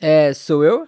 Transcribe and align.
É, 0.00 0.32
sou 0.32 0.64
eu? 0.64 0.86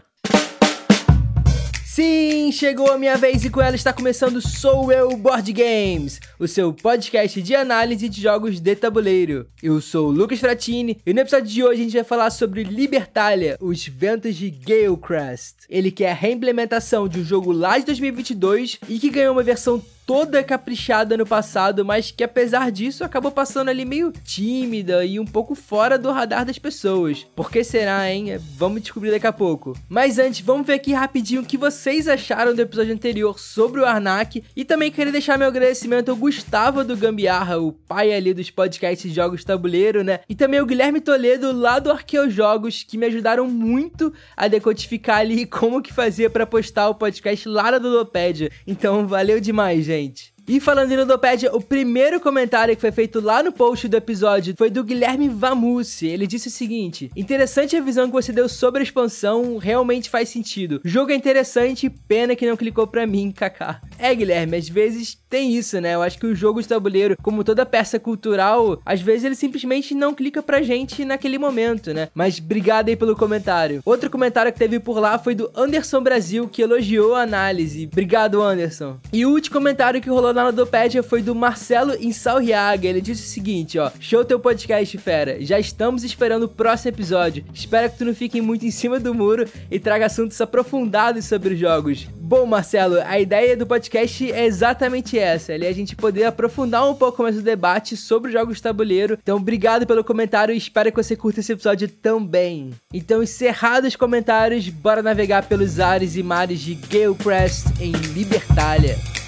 Sim, 1.84 2.53
chegou 2.53 2.92
a 2.92 2.97
minha 2.97 3.17
vez 3.17 3.44
e 3.44 3.50
com 3.50 3.60
ela 3.60 3.75
está 3.75 3.92
começando 3.92 4.41
Sou 4.41 4.92
Eu 4.92 5.17
Board 5.17 5.52
Games, 5.52 6.21
o 6.39 6.47
seu 6.47 6.73
podcast 6.73 7.42
de 7.42 7.57
análise 7.57 8.09
de 8.09 8.23
jogos 8.23 8.61
de 8.61 8.77
tabuleiro. 8.77 9.48
Eu 9.61 9.80
sou 9.80 10.09
o 10.09 10.12
Lucas 10.12 10.38
Fratini 10.38 11.00
e 11.04 11.12
no 11.12 11.20
episódio 11.20 11.48
de 11.48 11.64
hoje 11.64 11.80
a 11.80 11.84
gente 11.84 11.95
vai 11.95 12.05
falar 12.05 12.31
sobre 12.31 12.62
Libertalia, 12.62 13.59
os 13.61 13.85
ventos 13.85 14.37
de 14.37 14.49
Galecrest. 14.49 15.57
Ele 15.69 15.91
que 15.91 16.05
é 16.05 16.13
a 16.13 16.15
reimplementação 16.15 17.09
de 17.09 17.19
um 17.19 17.25
jogo 17.25 17.51
lá 17.51 17.79
de 17.79 17.87
2022 17.87 18.79
e 18.89 19.01
que 19.01 19.11
ganhou 19.11 19.33
uma 19.33 19.43
versão 19.43 19.83
toda 20.11 20.43
caprichada 20.43 21.17
no 21.17 21.25
passado, 21.25 21.85
mas 21.85 22.11
que 22.11 22.25
apesar 22.25 22.73
disso 22.73 23.05
acabou 23.05 23.31
passando 23.31 23.69
ali 23.69 23.85
meio 23.85 24.11
tímida 24.11 25.05
e 25.05 25.21
um 25.21 25.25
pouco 25.25 25.55
fora 25.55 25.97
do 25.97 26.11
radar 26.11 26.45
das 26.45 26.59
pessoas. 26.59 27.25
Por 27.37 27.49
que 27.49 27.63
será, 27.63 28.11
hein? 28.11 28.37
Vamos 28.57 28.82
descobrir 28.82 29.13
daqui 29.13 29.29
a 29.29 29.32
pouco. 29.32 29.73
Mas 29.89 30.18
antes, 30.18 30.41
vamos 30.41 30.67
ver 30.67 30.73
aqui 30.73 30.93
rapidinho 30.93 31.43
o 31.43 31.46
que 31.46 31.57
vocês 31.57 32.09
acharam 32.09 32.52
do 32.52 32.60
episódio 32.60 32.92
anterior 32.92 33.38
sobre 33.38 33.80
o 33.80 33.87
Arnak 33.87 34.42
e 34.56 34.65
também 34.65 34.91
queria 34.91 35.12
deixar 35.12 35.38
meu 35.38 35.46
agradecimento 35.46 36.10
ao 36.10 36.16
Gustavo 36.16 36.82
do 36.82 36.96
Gambiarra, 36.96 37.60
o 37.60 37.70
pai 37.70 38.12
ali 38.12 38.34
dos 38.34 38.51
podcasts 38.51 39.09
de 39.09 39.15
jogos 39.15 39.45
tabuleiro, 39.45 40.02
né? 40.02 40.18
E 40.29 40.34
também 40.34 40.60
o 40.60 40.66
Guilherme 40.66 41.01
Toledo 41.01 41.52
lá 41.52 41.79
do 41.79 41.88
Arqueojogos, 41.88 42.82
que 42.82 42.98
me 42.98 43.06
ajudaram 43.06 43.46
muito 43.46 44.12
a 44.37 44.48
decodificar 44.48 45.18
ali 45.18 45.46
como 45.46 45.80
que 45.80 45.92
fazia 45.92 46.29
para 46.29 46.45
postar 46.45 46.88
o 46.88 46.96
podcast 46.96 47.48
lá 47.48 47.70
na 47.70 47.77
Ludopédia. 47.77 48.51
Então, 48.66 49.06
valeu 49.06 49.38
demais, 49.38 49.84
gente 49.84 49.99
gente. 50.00 50.34
E 50.50 50.59
falando 50.59 50.90
em 50.90 50.96
Ludopédia, 50.96 51.54
o 51.54 51.60
primeiro 51.60 52.18
comentário 52.18 52.74
que 52.74 52.80
foi 52.80 52.90
feito 52.90 53.20
lá 53.20 53.40
no 53.40 53.52
post 53.52 53.86
do 53.86 53.96
episódio 53.96 54.52
foi 54.59 54.68
do 54.68 54.82
Guilherme 54.82 55.28
Vamussi. 55.28 56.09
Ele 56.09 56.26
disse 56.26 56.48
o 56.48 56.50
seguinte: 56.50 57.09
Interessante 57.14 57.76
a 57.76 57.80
visão 57.80 58.09
que 58.09 58.12
você 58.12 58.32
deu 58.32 58.48
sobre 58.48 58.80
a 58.80 58.82
expansão, 58.82 59.59
realmente 59.59 60.10
faz 60.10 60.28
sentido. 60.28 60.80
O 60.84 60.88
jogo 60.88 61.12
é 61.12 61.15
interessante, 61.15 61.88
pena 61.88 62.34
que 62.34 62.48
não 62.48 62.56
clicou 62.56 62.84
pra 62.84 63.06
mim, 63.06 63.30
kaká. 63.30 63.80
É, 63.96 64.12
Guilherme, 64.12 64.56
às 64.56 64.69
vezes 64.69 65.17
tem 65.31 65.55
isso, 65.55 65.81
né? 65.81 65.95
Eu 65.95 66.03
acho 66.03 66.19
que 66.19 66.27
o 66.27 66.34
jogo 66.34 66.61
de 66.61 66.67
tabuleiro, 66.67 67.17
como 67.23 67.45
toda 67.45 67.65
peça 67.65 68.01
cultural, 68.01 68.83
às 68.84 69.01
vezes 69.01 69.23
ele 69.23 69.37
simplesmente 69.37 69.95
não 69.95 70.12
clica 70.12 70.43
pra 70.43 70.62
gente 70.62 71.05
naquele 71.05 71.39
momento, 71.39 71.95
né? 71.95 72.09
Mas 72.12 72.41
obrigado 72.41 72.89
aí 72.89 72.97
pelo 72.97 73.15
comentário. 73.15 73.81
Outro 73.84 74.11
comentário 74.11 74.53
que 74.53 74.59
teve 74.59 74.81
por 74.81 74.98
lá 74.98 75.17
foi 75.17 75.37
do 75.37 75.48
Anderson 75.55 76.03
Brasil, 76.03 76.48
que 76.48 76.61
elogiou 76.61 77.15
a 77.15 77.23
análise. 77.23 77.89
Obrigado, 77.93 78.43
Anderson. 78.43 78.98
E 79.12 79.25
o 79.25 79.31
último 79.31 79.55
comentário 79.55 80.01
que 80.01 80.11
rolou 80.11 80.34
na 80.34 80.40
Ludopédia 80.45 81.03
foi 81.03 81.23
do 81.23 81.35
Marcelo 81.35 81.95
Insalriaga. 82.01 82.89
Ele 82.89 83.01
disse 83.01 83.23
o 83.23 83.29
seguinte, 83.29 83.79
ó. 83.79 83.91
Show 83.99 84.25
teu 84.25 84.39
podcast, 84.39 84.97
fera. 84.99 85.37
Já 85.45 85.59
estamos 85.59 86.05
esperando 86.05 86.45
o 86.45 86.49
próximo 86.49 86.91
episódio. 86.91 87.45
Espero 87.53 87.91
que 87.91 87.99
tu 87.99 88.05
não 88.05 88.15
fique 88.15 88.41
muito 88.41 88.65
em 88.65 88.71
cima 88.71 88.99
do 88.99 89.15
muro 89.15 89.47
e 89.71 89.79
traga 89.79 90.07
assuntos 90.07 90.41
aprofundados 90.41 91.25
sobre 91.25 91.55
os 91.55 91.61
jogos. 91.61 92.07
Bom, 92.31 92.47
Marcelo, 92.47 93.01
a 93.05 93.19
ideia 93.19 93.57
do 93.57 93.67
podcast 93.67 94.31
é 94.31 94.47
exatamente 94.47 95.19
essa, 95.19 95.53
ali 95.53 95.67
a 95.67 95.73
gente 95.73 95.97
poder 95.97 96.25
aprofundar 96.25 96.89
um 96.89 96.95
pouco 96.95 97.25
mais 97.25 97.37
o 97.37 97.43
debate 97.43 97.97
sobre 97.97 98.31
jogos 98.31 98.59
de 98.59 98.63
tabuleiro. 98.63 99.19
Então, 99.21 99.37
obrigado 99.37 99.85
pelo 99.85 100.05
comentário 100.05 100.55
e 100.55 100.57
espero 100.57 100.93
que 100.93 101.03
você 101.03 101.17
curta 101.17 101.41
esse 101.41 101.53
episódio 101.53 101.89
também. 101.89 102.71
Então, 102.95 103.21
encerrados 103.21 103.89
os 103.89 103.97
comentários, 103.97 104.69
bora 104.69 105.03
navegar 105.03 105.49
pelos 105.49 105.81
ares 105.81 106.15
e 106.15 106.23
mares 106.23 106.61
de 106.61 106.75
Galecrest 106.75 107.67
em 107.81 107.91
Libertalia. 107.91 109.20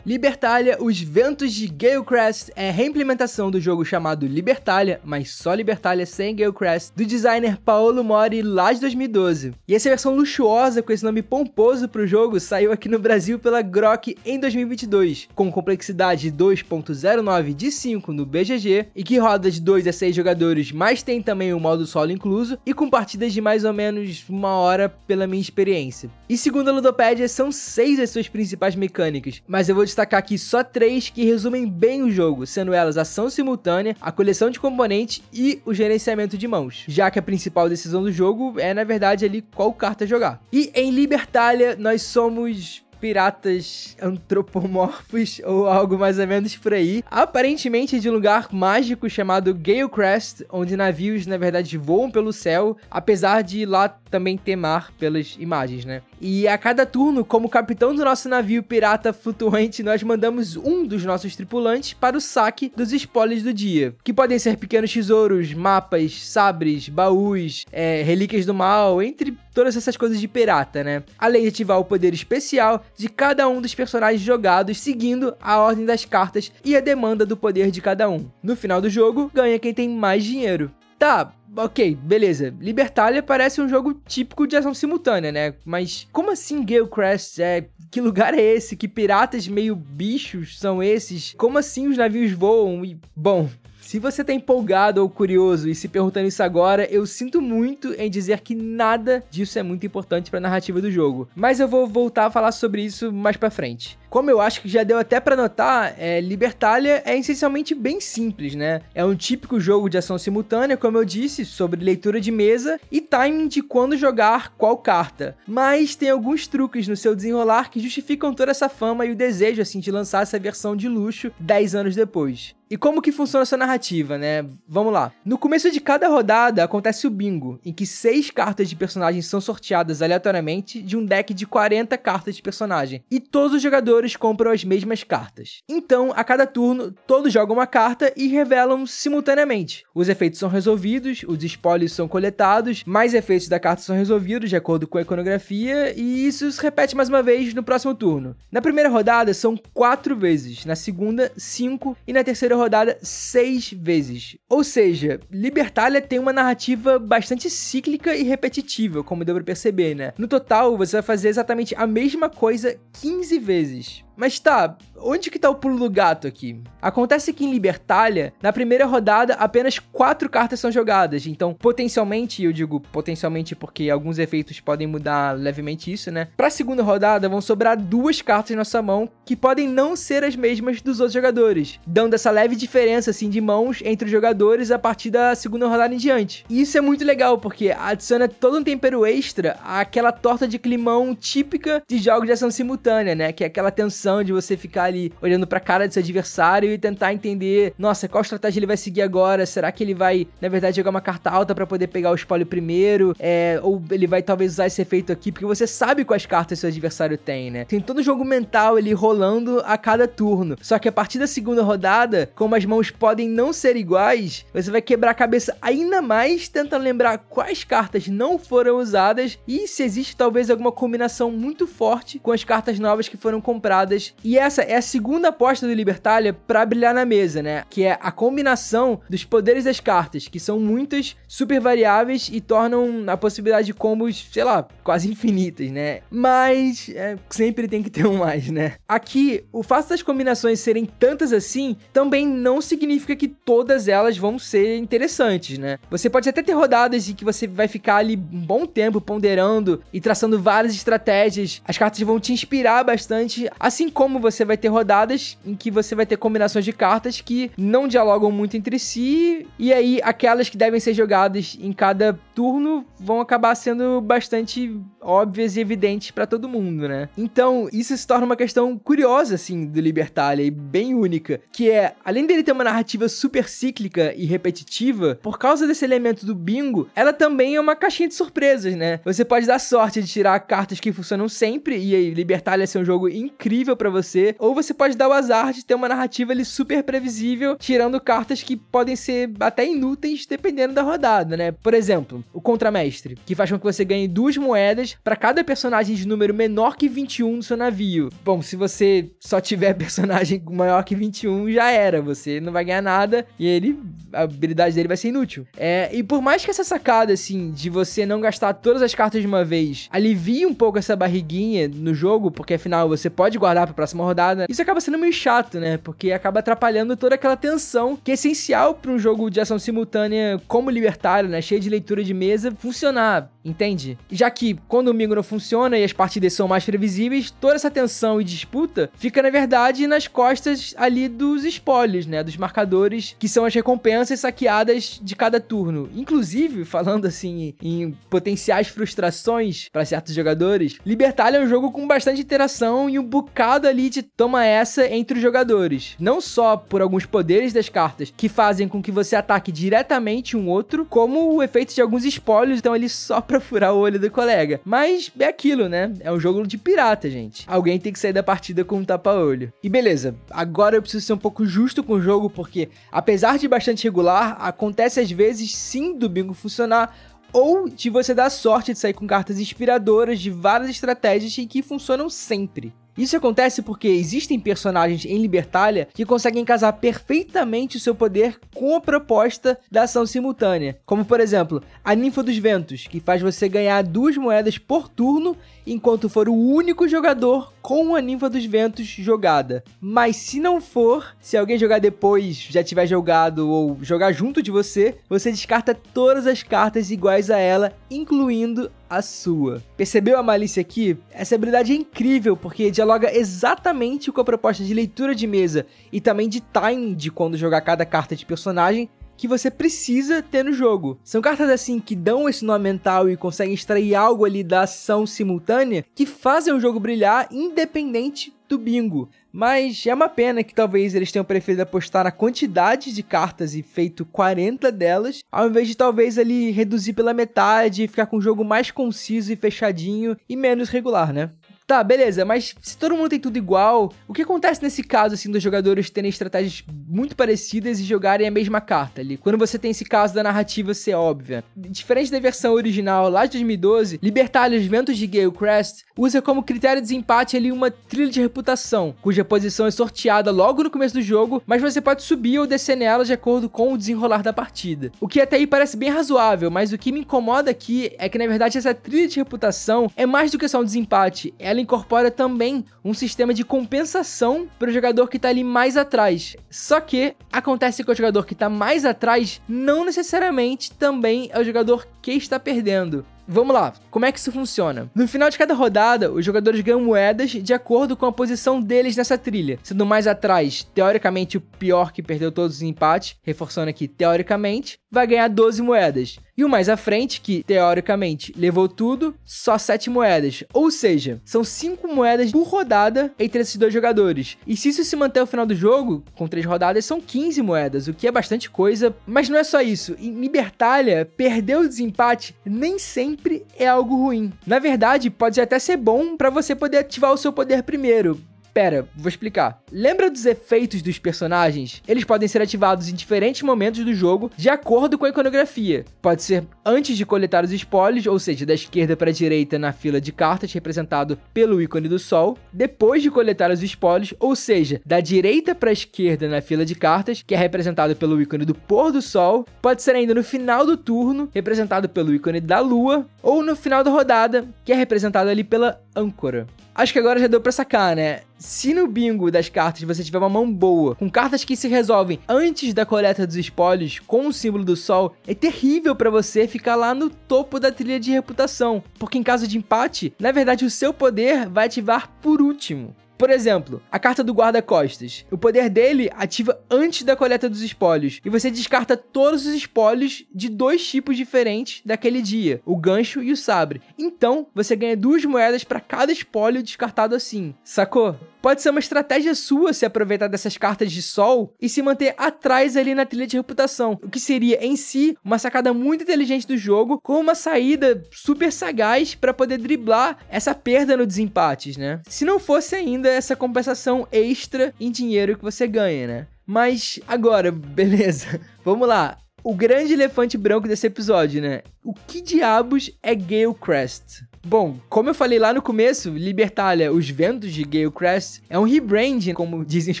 Libertalia, 0.08 0.78
Os 0.80 0.98
Ventos 0.98 1.52
de 1.52 1.66
Galecrest 1.66 2.48
é 2.56 2.70
a 2.70 2.72
reimplementação 2.72 3.50
do 3.50 3.60
jogo 3.60 3.84
chamado 3.84 4.26
Libertalia, 4.26 5.02
mas 5.04 5.32
só 5.32 5.52
Libertalia 5.52 6.06
sem 6.06 6.34
Galecrest, 6.34 6.92
do 6.96 7.04
designer 7.04 7.58
Paolo 7.58 8.02
Mori 8.02 8.40
lá 8.40 8.72
de 8.72 8.80
2012. 8.80 9.52
E 9.68 9.74
essa 9.74 9.90
versão 9.90 10.16
luxuosa 10.16 10.82
com 10.82 10.94
esse 10.94 11.04
nome 11.04 11.20
pomposo 11.20 11.90
pro 11.90 12.06
jogo 12.06 12.40
saiu 12.40 12.72
aqui 12.72 12.88
no 12.88 12.98
Brasil 12.98 13.38
pela 13.38 13.60
Grok 13.60 14.16
em 14.24 14.40
2022, 14.40 15.28
com 15.34 15.52
complexidade 15.52 16.32
2.09 16.32 17.52
de 17.52 17.70
5 17.70 18.10
no 18.10 18.24
BGG 18.24 18.86
e 18.96 19.04
que 19.04 19.18
roda 19.18 19.50
de 19.50 19.60
2 19.60 19.86
a 19.88 19.92
6 19.92 20.16
jogadores, 20.16 20.72
mas 20.72 21.02
tem 21.02 21.20
também 21.20 21.52
o 21.52 21.60
modo 21.60 21.84
solo 21.84 22.12
incluso 22.12 22.58
e 22.64 22.72
com 22.72 22.88
partidas 22.88 23.30
de 23.30 23.42
mais 23.42 23.62
ou 23.62 23.74
menos 23.74 24.24
uma 24.26 24.54
hora 24.54 24.88
pela 24.88 25.26
minha 25.26 25.42
experiência. 25.42 26.08
E 26.30 26.38
segundo 26.38 26.68
a 26.68 26.72
Ludopedia, 26.72 27.28
são 27.28 27.52
seis 27.52 28.00
as 28.00 28.08
suas 28.08 28.26
principais 28.26 28.74
mecânicas, 28.74 29.42
mas 29.46 29.68
eu 29.68 29.74
vou 29.74 29.84
destacar 29.98 30.20
aqui 30.20 30.38
só 30.38 30.62
três 30.62 31.10
que 31.10 31.24
resumem 31.24 31.68
bem 31.68 32.02
o 32.02 32.10
jogo, 32.10 32.46
sendo 32.46 32.72
elas 32.72 32.96
ação 32.96 33.28
simultânea, 33.28 33.96
a 34.00 34.12
coleção 34.12 34.48
de 34.48 34.60
componentes 34.60 35.22
e 35.32 35.60
o 35.64 35.74
gerenciamento 35.74 36.38
de 36.38 36.46
mãos, 36.46 36.84
já 36.86 37.10
que 37.10 37.18
a 37.18 37.22
principal 37.22 37.68
decisão 37.68 38.02
do 38.02 38.12
jogo 38.12 38.54
é, 38.60 38.72
na 38.72 38.84
verdade, 38.84 39.24
ali 39.24 39.42
qual 39.54 39.72
carta 39.72 40.06
jogar. 40.06 40.40
E 40.52 40.70
em 40.72 40.92
Libertalia, 40.92 41.74
nós 41.76 42.02
somos 42.02 42.84
piratas 43.00 43.96
antropomorfos 44.00 45.40
ou 45.46 45.66
algo 45.66 45.98
mais 45.98 46.18
ou 46.18 46.26
menos 46.26 46.56
por 46.56 46.74
aí. 46.74 47.02
Aparentemente 47.10 47.98
de 47.98 48.08
um 48.08 48.12
lugar 48.12 48.48
mágico 48.52 49.08
chamado 49.08 49.54
Galecrest, 49.54 50.42
onde 50.50 50.76
navios 50.76 51.26
na 51.26 51.36
verdade 51.36 51.76
voam 51.76 52.10
pelo 52.10 52.32
céu, 52.32 52.76
apesar 52.90 53.42
de 53.42 53.64
lá 53.66 53.88
também 53.88 54.36
ter 54.36 54.56
mar 54.56 54.92
pelas 54.98 55.36
imagens, 55.38 55.84
né? 55.84 56.02
E 56.20 56.48
a 56.48 56.58
cada 56.58 56.84
turno, 56.84 57.24
como 57.24 57.48
capitão 57.48 57.94
do 57.94 58.04
nosso 58.04 58.28
navio 58.28 58.62
pirata 58.62 59.12
flutuante, 59.12 59.82
nós 59.82 60.02
mandamos 60.02 60.56
um 60.56 60.84
dos 60.84 61.04
nossos 61.04 61.36
tripulantes 61.36 61.92
para 61.92 62.16
o 62.16 62.20
saque 62.20 62.72
dos 62.76 62.92
spoilers 62.92 63.42
do 63.42 63.52
dia, 63.52 63.94
que 64.02 64.12
podem 64.12 64.38
ser 64.38 64.56
pequenos 64.56 64.92
tesouros, 64.92 65.54
mapas, 65.54 66.24
sabres, 66.24 66.88
baús, 66.88 67.64
é, 67.70 68.02
relíquias 68.02 68.44
do 68.44 68.54
mal, 68.54 69.00
entre 69.02 69.36
todas 69.54 69.76
essas 69.76 69.96
coisas 69.96 70.20
de 70.20 70.28
pirata, 70.28 70.84
né? 70.84 71.02
Além 71.18 71.42
de 71.42 71.48
ativar 71.48 71.78
o 71.78 71.84
poder 71.84 72.14
especial 72.14 72.84
de 72.96 73.08
cada 73.08 73.48
um 73.48 73.60
dos 73.60 73.74
personagens 73.74 74.22
jogados, 74.22 74.78
seguindo 74.78 75.36
a 75.40 75.58
ordem 75.58 75.84
das 75.84 76.04
cartas 76.04 76.52
e 76.64 76.76
a 76.76 76.80
demanda 76.80 77.24
do 77.24 77.36
poder 77.36 77.70
de 77.70 77.80
cada 77.80 78.08
um. 78.08 78.26
No 78.42 78.56
final 78.56 78.80
do 78.80 78.90
jogo, 78.90 79.30
ganha 79.34 79.58
quem 79.58 79.74
tem 79.74 79.88
mais 79.88 80.24
dinheiro. 80.24 80.70
Tá, 80.98 81.32
ok, 81.58 81.96
beleza. 82.02 82.54
Libertalia 82.60 83.22
parece 83.22 83.60
um 83.60 83.68
jogo 83.68 83.94
típico 84.06 84.46
de 84.46 84.56
ação 84.56 84.72
simultânea, 84.72 85.32
né? 85.32 85.54
Mas 85.64 86.06
como 86.12 86.30
assim 86.30 86.64
Galecrest? 86.64 87.40
É, 87.40 87.66
que 87.90 88.00
lugar 88.00 88.32
é 88.34 88.40
esse? 88.40 88.76
Que 88.76 88.86
piratas 88.86 89.48
meio 89.48 89.74
bichos 89.74 90.58
são 90.58 90.82
esses? 90.82 91.34
Como 91.36 91.58
assim 91.58 91.88
os 91.88 91.96
navios 91.96 92.32
voam? 92.32 92.84
E, 92.84 92.98
bom, 93.14 93.48
se 93.88 93.98
você 93.98 94.22
tá 94.22 94.34
empolgado 94.34 95.00
ou 95.00 95.08
curioso 95.08 95.66
e 95.66 95.74
se 95.74 95.88
perguntando 95.88 96.28
isso 96.28 96.42
agora, 96.42 96.84
eu 96.90 97.06
sinto 97.06 97.40
muito 97.40 97.94
em 97.94 98.10
dizer 98.10 98.42
que 98.42 98.54
nada 98.54 99.24
disso 99.30 99.58
é 99.58 99.62
muito 99.62 99.86
importante 99.86 100.28
para 100.28 100.36
a 100.36 100.42
narrativa 100.42 100.78
do 100.78 100.90
jogo. 100.90 101.26
Mas 101.34 101.58
eu 101.58 101.66
vou 101.66 101.86
voltar 101.86 102.26
a 102.26 102.30
falar 102.30 102.52
sobre 102.52 102.82
isso 102.82 103.10
mais 103.10 103.38
para 103.38 103.48
frente. 103.48 103.98
Como 104.10 104.30
eu 104.30 104.42
acho 104.42 104.60
que 104.60 104.68
já 104.68 104.82
deu 104.82 104.98
até 104.98 105.18
para 105.18 105.34
notar, 105.34 105.94
é, 105.96 106.20
Libertalia 106.20 107.02
é 107.06 107.16
essencialmente 107.16 107.74
bem 107.74 107.98
simples, 107.98 108.54
né? 108.54 108.82
É 108.94 109.02
um 109.02 109.14
típico 109.14 109.58
jogo 109.58 109.88
de 109.88 109.96
ação 109.96 110.18
simultânea, 110.18 110.76
como 110.76 110.98
eu 110.98 111.04
disse, 111.06 111.46
sobre 111.46 111.82
leitura 111.82 112.20
de 112.20 112.30
mesa 112.30 112.78
e 112.92 113.00
timing 113.00 113.48
de 113.48 113.62
quando 113.62 113.96
jogar 113.96 114.50
qual 114.58 114.76
carta. 114.76 115.34
Mas 115.46 115.96
tem 115.96 116.10
alguns 116.10 116.46
truques 116.46 116.86
no 116.86 116.96
seu 116.96 117.16
desenrolar 117.16 117.70
que 117.70 117.80
justificam 117.80 118.34
toda 118.34 118.50
essa 118.50 118.68
fama 118.68 119.06
e 119.06 119.12
o 119.12 119.16
desejo 119.16 119.62
assim 119.62 119.80
de 119.80 119.90
lançar 119.90 120.24
essa 120.24 120.38
versão 120.38 120.76
de 120.76 120.90
luxo 120.90 121.32
10 121.40 121.74
anos 121.74 121.96
depois. 121.96 122.57
E 122.70 122.76
como 122.76 123.00
que 123.00 123.10
funciona 123.10 123.42
essa 123.42 123.56
narrativa, 123.56 124.18
né? 124.18 124.44
Vamos 124.68 124.92
lá. 124.92 125.10
No 125.24 125.38
começo 125.38 125.70
de 125.70 125.80
cada 125.80 126.08
rodada 126.08 126.62
acontece 126.62 127.06
o 127.06 127.10
bingo, 127.10 127.58
em 127.64 127.72
que 127.72 127.86
seis 127.86 128.30
cartas 128.30 128.68
de 128.68 128.76
personagem 128.76 129.22
são 129.22 129.40
sorteadas 129.40 130.02
aleatoriamente 130.02 130.82
de 130.82 130.96
um 130.96 131.04
deck 131.04 131.32
de 131.32 131.46
40 131.46 131.96
cartas 131.96 132.36
de 132.36 132.42
personagem, 132.42 133.02
e 133.10 133.18
todos 133.18 133.54
os 133.54 133.62
jogadores 133.62 134.16
compram 134.16 134.50
as 134.50 134.64
mesmas 134.64 135.02
cartas. 135.02 135.62
Então, 135.68 136.12
a 136.14 136.22
cada 136.22 136.46
turno, 136.46 136.92
todos 137.06 137.32
jogam 137.32 137.56
uma 137.56 137.66
carta 137.66 138.12
e 138.16 138.26
revelam 138.28 138.86
simultaneamente. 138.86 139.84
Os 139.94 140.08
efeitos 140.08 140.38
são 140.38 140.48
resolvidos, 140.48 141.24
os 141.26 141.42
spoilers 141.42 141.92
são 141.92 142.06
coletados, 142.06 142.84
mais 142.84 143.14
efeitos 143.14 143.48
da 143.48 143.58
carta 143.58 143.82
são 143.82 143.96
resolvidos 143.96 144.50
de 144.50 144.56
acordo 144.56 144.86
com 144.86 144.98
a 144.98 145.02
iconografia, 145.02 145.94
e 145.96 146.26
isso 146.26 146.50
se 146.52 146.62
repete 146.62 146.94
mais 146.94 147.08
uma 147.08 147.22
vez 147.22 147.54
no 147.54 147.62
próximo 147.62 147.94
turno. 147.94 148.36
Na 148.52 148.60
primeira 148.60 148.90
rodada 148.90 149.32
são 149.32 149.58
quatro 149.72 150.14
vezes, 150.14 150.66
na 150.66 150.76
segunda, 150.76 151.32
cinco, 151.36 151.96
e 152.06 152.12
na 152.12 152.22
terceira 152.22 152.57
rodada 152.58 152.98
seis 153.02 153.72
vezes. 153.72 154.36
Ou 154.48 154.62
seja, 154.62 155.20
Libertalia 155.30 156.00
tem 156.00 156.18
uma 156.18 156.32
narrativa 156.32 156.98
bastante 156.98 157.48
cíclica 157.48 158.14
e 158.14 158.22
repetitiva, 158.22 159.02
como 159.02 159.24
deu 159.24 159.34
pra 159.36 159.44
perceber, 159.44 159.94
né? 159.94 160.12
No 160.18 160.28
total, 160.28 160.76
você 160.76 160.96
vai 160.96 161.02
fazer 161.02 161.28
exatamente 161.28 161.74
a 161.76 161.86
mesma 161.86 162.28
coisa 162.28 162.78
15 163.00 163.38
vezes. 163.38 164.04
Mas 164.18 164.40
tá, 164.40 164.76
onde 164.96 165.30
que 165.30 165.38
tá 165.38 165.48
o 165.48 165.54
pulo 165.54 165.78
do 165.78 165.88
gato 165.88 166.26
aqui? 166.26 166.60
Acontece 166.82 167.32
que 167.32 167.44
em 167.44 167.52
Libertalia, 167.52 168.32
na 168.42 168.52
primeira 168.52 168.84
rodada, 168.84 169.34
apenas 169.34 169.78
quatro 169.78 170.28
cartas 170.28 170.58
são 170.58 170.72
jogadas. 170.72 171.24
Então, 171.24 171.54
potencialmente, 171.54 172.42
eu 172.42 172.52
digo 172.52 172.80
potencialmente 172.80 173.54
porque 173.54 173.88
alguns 173.88 174.18
efeitos 174.18 174.58
podem 174.58 174.88
mudar 174.88 175.38
levemente 175.38 175.92
isso, 175.92 176.10
né? 176.10 176.26
Pra 176.36 176.50
segunda 176.50 176.82
rodada, 176.82 177.28
vão 177.28 177.40
sobrar 177.40 177.80
duas 177.80 178.20
cartas 178.20 178.56
na 178.56 178.64
sua 178.64 178.82
mão 178.82 179.08
que 179.24 179.36
podem 179.36 179.68
não 179.68 179.94
ser 179.94 180.24
as 180.24 180.34
mesmas 180.34 180.82
dos 180.82 180.98
outros 180.98 181.14
jogadores, 181.14 181.78
dando 181.86 182.14
essa 182.14 182.32
leve 182.32 182.56
diferença, 182.56 183.12
assim, 183.12 183.30
de 183.30 183.40
mãos 183.40 183.80
entre 183.84 184.06
os 184.06 184.10
jogadores 184.10 184.72
a 184.72 184.80
partir 184.80 185.10
da 185.10 185.36
segunda 185.36 185.68
rodada 185.68 185.94
em 185.94 185.98
diante. 185.98 186.44
E 186.50 186.60
isso 186.60 186.76
é 186.76 186.80
muito 186.80 187.04
legal, 187.04 187.38
porque 187.38 187.70
adiciona 187.70 188.26
todo 188.26 188.58
um 188.58 188.64
tempero 188.64 189.06
extra 189.06 189.60
àquela 189.64 190.10
torta 190.10 190.48
de 190.48 190.58
climão 190.58 191.14
típica 191.14 191.84
de 191.86 191.98
jogos 191.98 192.26
de 192.26 192.32
ação 192.32 192.50
simultânea, 192.50 193.14
né? 193.14 193.32
Que 193.32 193.44
é 193.44 193.46
aquela 193.46 193.70
tensão 193.70 194.07
de 194.24 194.32
você 194.32 194.56
ficar 194.56 194.84
ali 194.84 195.12
olhando 195.20 195.46
pra 195.46 195.60
cara 195.60 195.86
do 195.86 195.92
seu 195.92 196.02
adversário 196.02 196.72
e 196.72 196.78
tentar 196.78 197.12
entender, 197.12 197.74
nossa, 197.78 198.08
qual 198.08 198.22
estratégia 198.22 198.58
ele 198.58 198.66
vai 198.66 198.76
seguir 198.76 199.02
agora? 199.02 199.46
Será 199.46 199.70
que 199.70 199.82
ele 199.84 199.94
vai, 199.94 200.26
na 200.40 200.48
verdade, 200.48 200.76
jogar 200.76 200.90
uma 200.90 201.00
carta 201.00 201.30
alta 201.30 201.54
para 201.54 201.66
poder 201.66 201.88
pegar 201.88 202.10
o 202.10 202.14
espólio 202.14 202.46
primeiro? 202.46 203.14
É, 203.18 203.60
ou 203.62 203.82
ele 203.90 204.06
vai 204.06 204.22
talvez 204.22 204.52
usar 204.52 204.66
esse 204.66 204.80
efeito 204.82 205.12
aqui, 205.12 205.30
porque 205.30 205.46
você 205.46 205.66
sabe 205.66 206.04
quais 206.04 206.26
cartas 206.26 206.58
seu 206.58 206.68
adversário 206.68 207.16
tem, 207.16 207.50
né? 207.50 207.64
Tem 207.64 207.80
todo 207.80 207.98
o 207.98 208.02
jogo 208.02 208.24
mental 208.24 208.76
ali 208.76 208.92
rolando 208.92 209.62
a 209.64 209.76
cada 209.78 210.08
turno. 210.08 210.56
Só 210.60 210.78
que 210.78 210.88
a 210.88 210.92
partir 210.92 211.18
da 211.18 211.26
segunda 211.26 211.62
rodada, 211.62 212.30
como 212.34 212.54
as 212.54 212.64
mãos 212.64 212.90
podem 212.90 213.28
não 213.28 213.52
ser 213.52 213.76
iguais, 213.76 214.44
você 214.52 214.70
vai 214.70 214.82
quebrar 214.82 215.12
a 215.12 215.14
cabeça 215.14 215.56
ainda 215.60 216.00
mais 216.02 216.48
tentando 216.48 216.82
lembrar 216.82 217.18
quais 217.18 217.64
cartas 217.64 218.08
não 218.08 218.38
foram 218.38 218.78
usadas 218.78 219.38
e 219.46 219.66
se 219.66 219.82
existe 219.82 220.16
talvez 220.16 220.50
alguma 220.50 220.72
combinação 220.72 221.30
muito 221.30 221.66
forte 221.66 222.18
com 222.18 222.32
as 222.32 222.44
cartas 222.44 222.78
novas 222.78 223.08
que 223.08 223.16
foram 223.16 223.40
compradas. 223.40 223.97
E 224.22 224.38
essa 224.38 224.62
é 224.62 224.76
a 224.76 224.82
segunda 224.82 225.28
aposta 225.28 225.66
do 225.66 225.72
Libertalia 225.72 226.32
para 226.32 226.64
brilhar 226.64 226.94
na 226.94 227.04
mesa, 227.04 227.42
né? 227.42 227.64
Que 227.68 227.84
é 227.84 227.98
a 228.00 228.10
combinação 228.10 229.00
dos 229.08 229.24
poderes 229.24 229.64
das 229.64 229.80
cartas, 229.80 230.28
que 230.28 230.40
são 230.40 230.58
muitas, 230.58 231.16
super 231.26 231.60
variáveis 231.60 232.28
e 232.32 232.40
tornam 232.40 233.04
a 233.06 233.16
possibilidade 233.16 233.66
de 233.66 233.74
combos, 233.74 234.28
sei 234.32 234.44
lá, 234.44 234.66
quase 234.82 235.10
infinitas, 235.10 235.70
né? 235.70 236.00
Mas 236.10 236.90
é, 236.94 237.16
sempre 237.30 237.68
tem 237.68 237.82
que 237.82 237.90
ter 237.90 238.06
um 238.06 238.18
mais, 238.18 238.48
né? 238.48 238.74
Aqui, 238.88 239.44
o 239.52 239.62
fato 239.62 239.88
das 239.88 240.02
combinações 240.02 240.60
serem 240.60 240.84
tantas 240.84 241.32
assim 241.32 241.76
também 241.92 242.26
não 242.26 242.60
significa 242.60 243.16
que 243.16 243.28
todas 243.28 243.88
elas 243.88 244.16
vão 244.16 244.38
ser 244.38 244.76
interessantes, 244.76 245.58
né? 245.58 245.78
Você 245.90 246.08
pode 246.10 246.28
até 246.28 246.42
ter 246.42 246.52
rodadas 246.52 247.08
em 247.08 247.14
que 247.14 247.24
você 247.24 247.46
vai 247.46 247.68
ficar 247.68 247.96
ali 247.96 248.16
um 248.16 248.40
bom 248.40 248.66
tempo 248.66 249.00
ponderando 249.00 249.82
e 249.92 250.00
traçando 250.00 250.40
várias 250.40 250.74
estratégias. 250.74 251.62
As 251.64 251.78
cartas 251.78 252.00
vão 252.00 252.20
te 252.20 252.32
inspirar 252.32 252.84
bastante, 252.84 253.48
assim 253.58 253.87
como 253.90 254.18
você 254.18 254.44
vai 254.44 254.56
ter 254.56 254.68
rodadas 254.68 255.38
em 255.44 255.54
que 255.54 255.70
você 255.70 255.94
vai 255.94 256.06
ter 256.06 256.16
combinações 256.16 256.64
de 256.64 256.72
cartas 256.72 257.20
que 257.20 257.50
não 257.56 257.88
dialogam 257.88 258.30
muito 258.30 258.56
entre 258.56 258.78
si, 258.78 259.46
e 259.58 259.72
aí 259.72 260.00
aquelas 260.02 260.48
que 260.48 260.56
devem 260.56 260.80
ser 260.80 260.94
jogadas 260.94 261.56
em 261.60 261.72
cada 261.72 262.18
turno 262.34 262.84
vão 262.98 263.20
acabar 263.20 263.54
sendo 263.54 264.00
bastante 264.00 264.74
óbvias 265.00 265.56
e 265.56 265.60
evidentes 265.60 266.10
para 266.10 266.26
todo 266.26 266.48
mundo, 266.48 266.88
né? 266.88 267.08
Então, 267.16 267.68
isso 267.72 267.96
se 267.96 268.06
torna 268.06 268.26
uma 268.26 268.36
questão 268.36 268.78
curiosa, 268.78 269.34
assim, 269.34 269.66
do 269.66 269.80
Libertalia 269.80 270.44
e 270.44 270.50
bem 270.50 270.94
única, 270.94 271.40
que 271.52 271.70
é, 271.70 271.94
além 272.04 272.26
dele 272.26 272.42
ter 272.42 272.52
uma 272.52 272.64
narrativa 272.64 273.08
super 273.08 273.48
cíclica 273.48 274.12
e 274.16 274.24
repetitiva, 274.24 275.18
por 275.22 275.38
causa 275.38 275.66
desse 275.66 275.84
elemento 275.84 276.26
do 276.26 276.34
bingo, 276.34 276.88
ela 276.94 277.12
também 277.12 277.56
é 277.56 277.60
uma 277.60 277.76
caixinha 277.76 278.08
de 278.08 278.14
surpresas, 278.14 278.74
né? 278.74 279.00
Você 279.04 279.24
pode 279.24 279.46
dar 279.46 279.58
sorte 279.58 280.02
de 280.02 280.08
tirar 280.08 280.38
cartas 280.40 280.80
que 280.80 280.92
funcionam 280.92 281.28
sempre 281.28 281.78
e 281.78 281.94
aí 281.94 282.10
Libertalia 282.10 282.66
ser 282.66 282.78
um 282.78 282.84
jogo 282.84 283.08
incrível 283.08 283.67
para 283.76 283.90
você, 283.90 284.34
ou 284.38 284.54
você 284.54 284.72
pode 284.74 284.96
dar 284.96 285.08
o 285.08 285.12
azar 285.12 285.52
de 285.52 285.64
ter 285.64 285.74
uma 285.74 285.88
narrativa 285.88 286.32
ali 286.32 286.44
super 286.44 286.82
previsível, 286.82 287.56
tirando 287.56 288.00
cartas 288.00 288.42
que 288.42 288.56
podem 288.56 288.96
ser 288.96 289.30
até 289.40 289.66
inúteis 289.66 290.26
dependendo 290.26 290.74
da 290.74 290.82
rodada, 290.82 291.36
né? 291.36 291.52
Por 291.52 291.74
exemplo, 291.74 292.24
o 292.32 292.40
contramestre, 292.40 293.18
que 293.26 293.34
faz 293.34 293.50
com 293.50 293.58
que 293.58 293.64
você 293.64 293.84
ganhe 293.84 294.08
duas 294.08 294.36
moedas 294.36 294.96
para 295.02 295.16
cada 295.16 295.44
personagem 295.44 295.96
de 295.96 296.06
número 296.06 296.34
menor 296.34 296.76
que 296.76 296.88
21 296.88 297.36
no 297.36 297.42
seu 297.42 297.56
navio. 297.56 298.10
Bom, 298.24 298.42
se 298.42 298.56
você 298.56 299.10
só 299.20 299.40
tiver 299.40 299.74
personagem 299.78 300.42
maior 300.50 300.82
que 300.84 300.94
21, 300.94 301.50
já 301.50 301.70
era, 301.70 302.00
você 302.00 302.40
não 302.40 302.52
vai 302.52 302.64
ganhar 302.64 302.82
nada 302.82 303.26
e 303.38 303.46
ele 303.46 303.78
a 304.12 304.22
habilidade 304.22 304.74
dele 304.74 304.88
vai 304.88 304.96
ser 304.96 305.08
inútil. 305.08 305.46
É, 305.56 305.90
e 305.92 306.02
por 306.02 306.22
mais 306.22 306.44
que 306.44 306.50
essa 306.50 306.64
sacada 306.64 307.12
assim 307.12 307.50
de 307.50 307.68
você 307.68 308.06
não 308.06 308.20
gastar 308.20 308.54
todas 308.54 308.82
as 308.82 308.94
cartas 308.94 309.20
de 309.20 309.26
uma 309.26 309.44
vez 309.44 309.88
alivie 309.90 310.46
um 310.46 310.54
pouco 310.54 310.78
essa 310.78 310.96
barriguinha 310.96 311.68
no 311.68 311.94
jogo, 311.94 312.30
porque 312.30 312.54
afinal 312.54 312.88
você 312.88 313.10
pode 313.10 313.38
guardar 313.38 313.57
para 313.66 313.74
próxima 313.74 314.04
rodada, 314.04 314.46
isso 314.48 314.62
acaba 314.62 314.80
sendo 314.80 314.98
meio 314.98 315.12
chato, 315.12 315.58
né? 315.58 315.78
Porque 315.78 316.12
acaba 316.12 316.40
atrapalhando 316.40 316.96
toda 316.96 317.14
aquela 317.14 317.36
tensão 317.36 317.96
que 317.96 318.10
é 318.10 318.14
essencial 318.14 318.74
para 318.74 318.90
um 318.90 318.98
jogo 318.98 319.30
de 319.30 319.40
ação 319.40 319.58
simultânea 319.58 320.40
como 320.46 320.70
Libertário, 320.70 321.28
né? 321.28 321.40
Cheio 321.40 321.60
de 321.60 321.70
leitura 321.70 322.02
de 322.02 322.14
mesa, 322.14 322.52
funcionar, 322.58 323.30
entende? 323.44 323.98
Já 324.10 324.30
que 324.30 324.58
quando 324.68 324.88
o 324.88 324.94
Mingo 324.94 325.14
não 325.14 325.22
funciona 325.22 325.78
e 325.78 325.84
as 325.84 325.92
partidas 325.92 326.32
são 326.32 326.48
mais 326.48 326.64
previsíveis, 326.64 327.30
toda 327.30 327.54
essa 327.54 327.70
tensão 327.70 328.20
e 328.20 328.24
disputa 328.24 328.90
fica, 328.94 329.22
na 329.22 329.30
verdade, 329.30 329.86
nas 329.86 330.06
costas 330.06 330.74
ali 330.76 331.08
dos 331.08 331.44
spoilers, 331.44 332.06
né? 332.06 332.22
Dos 332.22 332.36
marcadores, 332.36 333.16
que 333.18 333.28
são 333.28 333.44
as 333.44 333.54
recompensas 333.54 334.20
saqueadas 334.20 335.00
de 335.02 335.16
cada 335.16 335.40
turno. 335.40 335.88
Inclusive, 335.94 336.64
falando 336.64 337.06
assim 337.06 337.54
em 337.62 337.96
potenciais 338.10 338.68
frustrações 338.68 339.68
para 339.72 339.84
certos 339.84 340.14
jogadores, 340.14 340.78
Libertário 340.84 341.38
é 341.38 341.40
um 341.40 341.48
jogo 341.48 341.70
com 341.70 341.86
bastante 341.86 342.20
interação 342.20 342.88
e 342.88 342.98
um 342.98 343.04
bocado 343.04 343.47
ali 343.56 343.88
de 343.88 344.02
toma 344.02 344.44
essa 344.44 344.86
entre 344.86 345.16
os 345.16 345.22
jogadores. 345.22 345.96
Não 345.98 346.20
só 346.20 346.56
por 346.56 346.82
alguns 346.82 347.06
poderes 347.06 347.52
das 347.52 347.68
cartas 347.68 348.12
que 348.16 348.28
fazem 348.28 348.68
com 348.68 348.82
que 348.82 348.92
você 348.92 349.16
ataque 349.16 349.50
diretamente 349.50 350.36
um 350.36 350.48
outro, 350.48 350.84
como 350.84 351.34
o 351.34 351.42
efeito 351.42 351.74
de 351.74 351.80
alguns 351.80 352.04
spoilers 352.04 352.58
estão 352.58 352.72
ali 352.72 352.88
só 352.88 353.20
pra 353.20 353.40
furar 353.40 353.74
o 353.74 353.78
olho 353.78 353.98
do 353.98 354.10
colega. 354.10 354.60
Mas 354.64 355.10
é 355.18 355.24
aquilo, 355.24 355.68
né? 355.68 355.92
É 356.00 356.12
um 356.12 356.20
jogo 356.20 356.46
de 356.46 356.58
pirata, 356.58 357.10
gente. 357.10 357.44
Alguém 357.46 357.78
tem 357.78 357.92
que 357.92 357.98
sair 357.98 358.12
da 358.12 358.22
partida 358.22 358.64
com 358.64 358.76
um 358.76 358.84
tapa-olho. 358.84 359.52
E 359.62 359.68
beleza, 359.68 360.14
agora 360.30 360.76
eu 360.76 360.82
preciso 360.82 361.06
ser 361.06 361.12
um 361.12 361.18
pouco 361.18 361.46
justo 361.46 361.82
com 361.82 361.94
o 361.94 362.02
jogo, 362.02 362.28
porque 362.28 362.68
apesar 362.92 363.38
de 363.38 363.48
bastante 363.48 363.84
regular, 363.84 364.36
acontece 364.40 365.00
às 365.00 365.10
vezes 365.10 365.54
sim 365.56 365.96
do 365.96 366.08
bingo 366.08 366.34
funcionar 366.34 366.94
ou 367.32 367.68
de 367.68 367.90
você 367.90 368.14
dar 368.14 368.30
sorte 368.30 368.72
de 368.72 368.78
sair 368.78 368.94
com 368.94 369.06
cartas 369.06 369.38
inspiradoras 369.38 370.20
de 370.20 370.30
várias 370.30 370.70
estratégias 370.70 371.34
que 371.48 371.62
funcionam 371.62 372.08
sempre. 372.08 372.74
Isso 372.98 373.16
acontece 373.16 373.62
porque 373.62 373.86
existem 373.86 374.40
personagens 374.40 375.04
em 375.04 375.18
Libertalia 375.18 375.86
que 375.94 376.04
conseguem 376.04 376.44
casar 376.44 376.72
perfeitamente 376.72 377.76
o 377.76 377.80
seu 377.80 377.94
poder 377.94 378.40
com 378.52 378.74
a 378.74 378.80
proposta 378.80 379.56
da 379.70 379.84
ação 379.84 380.04
simultânea. 380.04 380.80
Como 380.84 381.04
por 381.04 381.20
exemplo, 381.20 381.62
a 381.84 381.94
Ninfa 381.94 382.24
dos 382.24 382.36
Ventos, 382.36 382.88
que 382.88 382.98
faz 382.98 383.22
você 383.22 383.48
ganhar 383.48 383.84
duas 383.84 384.16
moedas 384.16 384.58
por 384.58 384.88
turno 384.88 385.36
enquanto 385.68 386.08
for 386.08 386.28
o 386.28 386.34
único 386.34 386.88
jogador 386.88 387.52
com 387.60 387.94
a 387.94 388.00
Ninfa 388.00 388.30
dos 388.30 388.44
Ventos 388.46 388.86
jogada. 388.86 389.62
Mas 389.80 390.16
se 390.16 390.40
não 390.40 390.60
for, 390.60 391.14
se 391.20 391.36
alguém 391.36 391.58
jogar 391.58 391.78
depois, 391.78 392.36
já 392.36 392.64
tiver 392.64 392.86
jogado 392.86 393.48
ou 393.50 393.78
jogar 393.82 394.12
junto 394.12 394.42
de 394.42 394.50
você, 394.50 394.96
você 395.08 395.30
descarta 395.30 395.74
todas 395.74 396.26
as 396.26 396.42
cartas 396.42 396.90
iguais 396.90 397.30
a 397.30 397.38
ela, 397.38 397.72
incluindo 397.90 398.70
a 398.88 399.02
sua. 399.02 399.62
Percebeu 399.76 400.18
a 400.18 400.22
malícia 400.22 400.62
aqui? 400.62 400.96
Essa 401.10 401.34
habilidade 401.34 401.72
é 401.72 401.76
incrível 401.76 402.36
porque 402.36 402.70
dialoga 402.70 403.14
exatamente 403.14 404.10
com 404.10 404.20
a 404.20 404.24
proposta 404.24 404.64
de 404.64 404.72
leitura 404.72 405.14
de 405.14 405.26
mesa 405.26 405.66
e 405.92 406.00
também 406.00 406.28
de 406.28 406.40
time 406.40 406.94
de 406.94 407.10
quando 407.10 407.36
jogar 407.36 407.60
cada 407.60 407.84
carta 407.84 408.16
de 408.16 408.24
personagem 408.24 408.88
que 409.18 409.28
você 409.28 409.50
precisa 409.50 410.22
ter 410.22 410.44
no 410.44 410.52
jogo. 410.52 410.98
São 411.02 411.20
cartas 411.20 411.50
assim 411.50 411.80
que 411.80 411.96
dão 411.96 412.28
esse 412.28 412.44
nó 412.44 412.56
mental 412.58 413.10
e 413.10 413.16
conseguem 413.16 413.52
extrair 413.52 413.94
algo 413.94 414.24
ali 414.24 414.44
da 414.44 414.62
ação 414.62 415.04
simultânea 415.04 415.84
que 415.94 416.06
fazem 416.06 416.54
o 416.54 416.60
jogo 416.60 416.78
brilhar 416.78 417.28
independente 417.30 418.32
do 418.48 418.56
bingo. 418.56 419.10
Mas 419.30 419.84
é 419.86 419.92
uma 419.92 420.08
pena 420.08 420.42
que 420.42 420.54
talvez 420.54 420.94
eles 420.94 421.12
tenham 421.12 421.24
preferido 421.24 421.62
apostar 421.62 422.04
na 422.04 422.10
quantidade 422.10 422.94
de 422.94 423.02
cartas 423.02 423.54
e 423.54 423.62
feito 423.62 424.06
40 424.06 424.72
delas, 424.72 425.20
ao 425.30 425.48
invés 425.48 425.68
de 425.68 425.76
talvez 425.76 426.18
ali 426.18 426.50
reduzir 426.50 426.94
pela 426.94 427.12
metade 427.12 427.82
e 427.82 427.88
ficar 427.88 428.06
com 428.06 428.16
um 428.16 428.22
jogo 428.22 428.44
mais 428.44 428.70
conciso 428.70 429.32
e 429.32 429.36
fechadinho 429.36 430.16
e 430.28 430.34
menos 430.34 430.70
regular, 430.70 431.12
né? 431.12 431.30
Tá, 431.68 431.84
beleza, 431.84 432.24
mas 432.24 432.54
se 432.62 432.78
todo 432.78 432.96
mundo 432.96 433.10
tem 433.10 433.20
tudo 433.20 433.36
igual, 433.36 433.92
o 434.08 434.14
que 434.14 434.22
acontece 434.22 434.62
nesse 434.62 434.82
caso, 434.82 435.14
assim, 435.14 435.30
dos 435.30 435.42
jogadores 435.42 435.90
terem 435.90 436.08
estratégias 436.08 436.64
muito 436.88 437.14
parecidas 437.14 437.78
e 437.78 437.84
jogarem 437.84 438.26
a 438.26 438.30
mesma 438.30 438.58
carta 438.58 439.02
ali? 439.02 439.18
Quando 439.18 439.36
você 439.36 439.58
tem 439.58 439.72
esse 439.72 439.84
caso 439.84 440.14
da 440.14 440.22
narrativa 440.22 440.72
ser 440.72 440.94
óbvia. 440.94 441.44
Diferente 441.54 442.10
da 442.10 442.18
versão 442.18 442.54
original 442.54 443.10
lá 443.10 443.26
de 443.26 443.32
2012, 443.32 444.00
libertar 444.02 444.50
os 444.50 444.64
ventos 444.64 444.96
de 444.96 445.06
Gale 445.06 445.30
Crest 445.30 445.84
usa 445.94 446.22
como 446.22 446.42
critério 446.42 446.80
de 446.80 446.88
desempate 446.88 447.36
ali 447.36 447.52
uma 447.52 447.70
trilha 447.70 448.10
de 448.10 448.18
reputação, 448.22 448.94
cuja 449.02 449.22
posição 449.22 449.66
é 449.66 449.70
sorteada 449.70 450.30
logo 450.30 450.62
no 450.62 450.70
começo 450.70 450.94
do 450.94 451.02
jogo, 451.02 451.42
mas 451.46 451.60
você 451.60 451.82
pode 451.82 452.02
subir 452.02 452.38
ou 452.38 452.46
descer 452.46 452.78
nela 452.78 453.04
de 453.04 453.12
acordo 453.12 453.46
com 453.46 453.74
o 453.74 453.76
desenrolar 453.76 454.22
da 454.22 454.32
partida. 454.32 454.90
O 454.98 455.06
que 455.06 455.20
até 455.20 455.36
aí 455.36 455.46
parece 455.46 455.76
bem 455.76 455.90
razoável, 455.90 456.50
mas 456.50 456.72
o 456.72 456.78
que 456.78 456.90
me 456.90 457.00
incomoda 457.00 457.50
aqui 457.50 457.92
é 457.98 458.08
que 458.08 458.16
na 458.16 458.26
verdade 458.26 458.56
essa 458.56 458.72
trilha 458.72 459.06
de 459.06 459.16
reputação 459.16 459.90
é 459.94 460.06
mais 460.06 460.30
do 460.30 460.38
que 460.38 460.48
só 460.48 460.62
um 460.62 460.64
desempate. 460.64 461.34
Ela 461.38 461.57
ela 461.58 461.62
incorpora 461.62 462.10
também 462.10 462.64
um 462.84 462.94
sistema 462.94 463.34
de 463.34 463.44
compensação 463.44 464.48
para 464.58 464.70
o 464.70 464.72
jogador 464.72 465.08
que 465.08 465.16
está 465.16 465.28
ali 465.28 465.42
mais 465.42 465.76
atrás. 465.76 466.36
Só 466.48 466.80
que 466.80 467.14
acontece 467.32 467.82
que 467.82 467.90
o 467.90 467.94
jogador 467.94 468.24
que 468.24 468.32
está 468.32 468.48
mais 468.48 468.84
atrás 468.84 469.42
não 469.48 469.84
necessariamente 469.84 470.72
também 470.72 471.28
é 471.32 471.40
o 471.40 471.44
jogador 471.44 471.86
que 472.00 472.12
está 472.12 472.38
perdendo. 472.38 473.04
Vamos 473.30 473.52
lá, 473.52 473.74
como 473.90 474.06
é 474.06 474.12
que 474.12 474.18
isso 474.18 474.32
funciona? 474.32 474.90
No 474.94 475.06
final 475.06 475.28
de 475.28 475.36
cada 475.36 475.52
rodada, 475.52 476.10
os 476.10 476.24
jogadores 476.24 476.62
ganham 476.62 476.80
moedas 476.80 477.30
de 477.30 477.52
acordo 477.52 477.94
com 477.94 478.06
a 478.06 478.12
posição 478.12 478.58
deles 478.58 478.96
nessa 478.96 479.18
trilha, 479.18 479.58
sendo 479.62 479.84
mais 479.84 480.06
atrás, 480.06 480.66
teoricamente, 480.74 481.36
o 481.36 481.40
pior 481.42 481.92
que 481.92 482.02
perdeu 482.02 482.32
todos 482.32 482.56
os 482.56 482.62
empates, 482.62 483.16
reforçando 483.22 483.68
aqui, 483.68 483.86
teoricamente, 483.86 484.78
vai 484.90 485.06
ganhar 485.06 485.28
12 485.28 485.60
moedas. 485.60 486.18
E 486.38 486.44
o 486.44 486.48
mais 486.48 486.68
à 486.68 486.76
frente, 486.76 487.20
que 487.20 487.42
teoricamente 487.42 488.32
levou 488.36 488.68
tudo, 488.68 489.12
só 489.24 489.58
7 489.58 489.90
moedas. 489.90 490.44
Ou 490.54 490.70
seja, 490.70 491.20
são 491.24 491.42
5 491.42 491.92
moedas 491.92 492.30
por 492.30 492.44
rodada 492.44 493.12
entre 493.18 493.40
esses 493.40 493.56
dois 493.56 493.72
jogadores. 493.72 494.38
E 494.46 494.56
se 494.56 494.68
isso 494.68 494.84
se 494.84 494.94
manter 494.94 495.18
ao 495.18 495.26
final 495.26 495.44
do 495.44 495.56
jogo, 495.56 496.04
com 496.14 496.28
3 496.28 496.46
rodadas, 496.46 496.84
são 496.84 497.00
15 497.00 497.42
moedas, 497.42 497.88
o 497.88 497.92
que 497.92 498.06
é 498.06 498.12
bastante 498.12 498.48
coisa. 498.48 498.94
Mas 499.04 499.28
não 499.28 499.36
é 499.36 499.42
só 499.42 499.60
isso. 499.60 499.96
Em 499.98 500.12
Libertalia, 500.12 501.10
perder 501.16 501.56
o 501.56 501.68
desempate 501.68 502.36
nem 502.44 502.78
sempre 502.78 503.44
é 503.58 503.66
algo 503.66 503.96
ruim. 503.96 504.32
Na 504.46 504.60
verdade, 504.60 505.10
pode 505.10 505.40
até 505.40 505.58
ser 505.58 505.76
bom 505.76 506.16
para 506.16 506.30
você 506.30 506.54
poder 506.54 506.78
ativar 506.78 507.12
o 507.12 507.18
seu 507.18 507.32
poder 507.32 507.64
primeiro. 507.64 508.16
Pera, 508.58 508.88
vou 508.96 509.08
explicar. 509.08 509.62
Lembra 509.70 510.10
dos 510.10 510.26
efeitos 510.26 510.82
dos 510.82 510.98
personagens? 510.98 511.80
Eles 511.86 512.02
podem 512.02 512.26
ser 512.26 512.42
ativados 512.42 512.88
em 512.88 512.94
diferentes 512.96 513.42
momentos 513.42 513.84
do 513.84 513.94
jogo, 513.94 514.32
de 514.36 514.48
acordo 514.48 514.98
com 514.98 515.04
a 515.04 515.10
iconografia. 515.10 515.84
Pode 516.02 516.24
ser 516.24 516.44
antes 516.66 516.96
de 516.96 517.06
coletar 517.06 517.44
os 517.44 517.52
espólios, 517.52 518.04
ou 518.08 518.18
seja, 518.18 518.44
da 518.44 518.54
esquerda 518.54 518.96
para 518.96 519.10
a 519.10 519.12
direita 519.12 519.60
na 519.60 519.72
fila 519.72 520.00
de 520.00 520.10
cartas, 520.10 520.52
representado 520.52 521.16
pelo 521.32 521.62
ícone 521.62 521.86
do 521.86 522.00
sol. 522.00 522.36
Depois 522.52 523.00
de 523.00 523.12
coletar 523.12 523.48
os 523.52 523.62
espólios, 523.62 524.12
ou 524.18 524.34
seja, 524.34 524.80
da 524.84 524.98
direita 524.98 525.54
para 525.54 525.70
a 525.70 525.72
esquerda 525.72 526.26
na 526.26 526.40
fila 526.40 526.64
de 526.64 526.74
cartas, 526.74 527.22
que 527.24 527.36
é 527.36 527.38
representado 527.38 527.94
pelo 527.94 528.20
ícone 528.20 528.44
do 528.44 528.56
pôr 528.56 528.90
do 528.90 529.00
sol. 529.00 529.46
Pode 529.62 529.82
ser 529.82 529.94
ainda 529.94 530.14
no 530.14 530.24
final 530.24 530.66
do 530.66 530.76
turno, 530.76 531.30
representado 531.32 531.88
pelo 531.88 532.12
ícone 532.12 532.40
da 532.40 532.58
lua. 532.58 533.06
Ou 533.22 533.40
no 533.40 533.54
final 533.54 533.84
da 533.84 533.90
rodada, 533.92 534.48
que 534.64 534.72
é 534.72 534.74
representado 534.74 535.30
ali 535.30 535.44
pela 535.44 535.80
âncora. 535.94 536.44
Acho 536.78 536.92
que 536.92 536.98
agora 537.00 537.18
já 537.18 537.26
deu 537.26 537.40
pra 537.40 537.50
sacar, 537.50 537.96
né? 537.96 538.20
Se 538.38 538.72
no 538.72 538.86
bingo 538.86 539.32
das 539.32 539.48
cartas 539.48 539.82
você 539.82 540.04
tiver 540.04 540.18
uma 540.18 540.28
mão 540.28 540.48
boa, 540.48 540.94
com 540.94 541.10
cartas 541.10 541.44
que 541.44 541.56
se 541.56 541.66
resolvem 541.66 542.20
antes 542.28 542.72
da 542.72 542.86
coleta 542.86 543.26
dos 543.26 543.34
espólios, 543.34 543.98
com 543.98 544.28
o 544.28 544.32
símbolo 544.32 544.64
do 544.64 544.76
sol, 544.76 545.12
é 545.26 545.34
terrível 545.34 545.96
para 545.96 546.08
você 546.08 546.46
ficar 546.46 546.76
lá 546.76 546.94
no 546.94 547.10
topo 547.10 547.58
da 547.58 547.72
trilha 547.72 547.98
de 547.98 548.12
reputação, 548.12 548.80
porque 548.96 549.18
em 549.18 549.24
caso 549.24 549.48
de 549.48 549.58
empate, 549.58 550.14
na 550.20 550.30
verdade 550.30 550.64
o 550.64 550.70
seu 550.70 550.94
poder 550.94 551.48
vai 551.48 551.66
ativar 551.66 552.12
por 552.22 552.40
último. 552.40 552.94
Por 553.18 553.30
exemplo, 553.30 553.82
a 553.90 553.98
carta 553.98 554.22
do 554.22 554.32
guarda-costas. 554.32 555.26
O 555.30 555.36
poder 555.36 555.68
dele 555.68 556.08
ativa 556.14 556.58
antes 556.70 557.02
da 557.02 557.16
coleta 557.16 557.48
dos 557.48 557.62
espólios. 557.62 558.20
E 558.24 558.30
você 558.30 558.48
descarta 558.50 558.96
todos 558.96 559.44
os 559.44 559.54
espólios 559.54 560.24
de 560.32 560.48
dois 560.48 560.86
tipos 560.86 561.16
diferentes 561.16 561.82
daquele 561.84 562.22
dia: 562.22 562.62
o 562.64 562.76
gancho 562.76 563.20
e 563.20 563.32
o 563.32 563.36
sabre. 563.36 563.82
Então, 563.98 564.46
você 564.54 564.76
ganha 564.76 564.96
duas 564.96 565.24
moedas 565.24 565.64
para 565.64 565.80
cada 565.80 566.12
espólio 566.12 566.62
descartado 566.62 567.14
assim. 567.14 567.54
Sacou? 567.64 568.16
Pode 568.40 568.62
ser 568.62 568.70
uma 568.70 568.78
estratégia 568.78 569.34
sua 569.34 569.72
se 569.72 569.84
aproveitar 569.84 570.28
dessas 570.28 570.56
cartas 570.56 570.92
de 570.92 571.02
sol 571.02 571.54
e 571.60 571.68
se 571.68 571.82
manter 571.82 572.14
atrás 572.16 572.76
ali 572.76 572.94
na 572.94 573.04
trilha 573.04 573.26
de 573.26 573.36
reputação, 573.36 573.98
o 574.00 574.08
que 574.08 574.20
seria 574.20 574.64
em 574.64 574.76
si 574.76 575.16
uma 575.24 575.38
sacada 575.38 575.74
muito 575.74 576.04
inteligente 576.04 576.46
do 576.46 576.56
jogo, 576.56 577.00
com 577.02 577.18
uma 577.18 577.34
saída 577.34 578.00
super 578.12 578.52
sagaz 578.52 579.14
para 579.14 579.34
poder 579.34 579.58
driblar 579.58 580.18
essa 580.30 580.54
perda 580.54 580.96
no 580.96 581.04
desempates, 581.04 581.76
né? 581.76 582.00
Se 582.08 582.24
não 582.24 582.38
fosse 582.38 582.76
ainda 582.76 583.07
essa 583.12 583.36
compensação 583.36 584.06
extra 584.10 584.74
em 584.80 584.90
dinheiro 584.90 585.36
que 585.36 585.42
você 585.44 585.66
ganha, 585.66 586.06
né? 586.06 586.26
Mas 586.46 587.00
agora, 587.06 587.50
beleza. 587.52 588.40
Vamos 588.64 588.88
lá. 588.88 589.18
O 589.42 589.54
grande 589.54 589.92
elefante 589.92 590.36
branco 590.36 590.66
desse 590.68 590.86
episódio, 590.86 591.40
né? 591.40 591.62
O 591.84 591.94
que 591.94 592.20
diabos 592.20 592.90
é 593.02 593.14
Gale 593.14 593.54
Crest? 593.54 594.24
Bom, 594.46 594.76
como 594.88 595.10
eu 595.10 595.14
falei 595.14 595.38
lá 595.38 595.52
no 595.52 595.60
começo, 595.60 596.10
Libertalia, 596.10 596.92
Os 596.92 597.08
Ventos 597.08 597.52
de 597.52 597.64
Gale 597.64 597.90
Crest, 597.90 598.40
é 598.48 598.58
um 598.58 598.64
rebranding, 598.64 599.34
como 599.34 599.64
dizem 599.64 599.92
os 599.92 600.00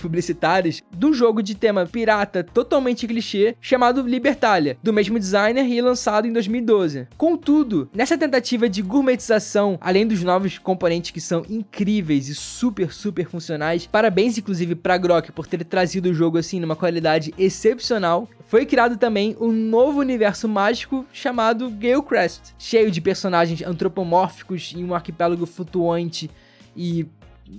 publicitários, 0.00 0.82
do 0.92 1.12
jogo 1.12 1.42
de 1.42 1.54
tema 1.54 1.86
pirata 1.86 2.44
totalmente 2.44 3.06
clichê 3.06 3.56
chamado 3.60 4.02
Libertalia, 4.02 4.78
do 4.82 4.92
mesmo 4.92 5.18
designer 5.18 5.66
e 5.66 5.80
lançado 5.80 6.26
em 6.26 6.32
2012. 6.32 7.08
Contudo, 7.16 7.90
nessa 7.92 8.16
tentativa 8.16 8.68
de 8.68 8.80
gourmetização, 8.80 9.76
além 9.80 10.06
dos 10.06 10.22
novos 10.22 10.56
componentes 10.58 11.10
que 11.10 11.20
são 11.20 11.44
incríveis 11.48 12.28
e 12.28 12.34
super, 12.34 12.92
super 12.92 13.28
funcionais, 13.28 13.86
parabéns 13.86 14.38
inclusive 14.38 14.74
pra 14.74 14.96
Grok 14.96 15.32
por 15.32 15.46
ter 15.46 15.64
trazido 15.64 16.10
o 16.10 16.14
jogo 16.14 16.38
assim 16.38 16.60
numa 16.60 16.76
qualidade 16.76 17.34
excepcional, 17.36 18.28
foi 18.46 18.64
criado 18.64 18.96
também 18.96 19.36
um 19.40 19.52
novo 19.52 20.00
universo 20.00 20.48
mágico 20.48 21.04
chamado 21.12 21.68
Gale 21.70 22.02
Crest, 22.02 22.54
cheio 22.58 22.90
de 22.90 23.00
personagens 23.00 23.62
antropomórficos 23.62 24.27
e 24.28 24.84
um 24.84 24.94
arquipélago 24.94 25.46
flutuante 25.46 26.30
e 26.76 27.06